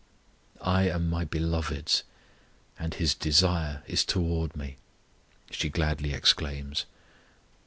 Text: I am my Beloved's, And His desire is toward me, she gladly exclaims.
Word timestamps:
I 0.65 0.89
am 0.89 1.07
my 1.11 1.23
Beloved's, 1.25 2.01
And 2.79 2.95
His 2.95 3.13
desire 3.13 3.83
is 3.85 4.03
toward 4.03 4.55
me, 4.55 4.77
she 5.51 5.69
gladly 5.69 6.11
exclaims. 6.11 6.87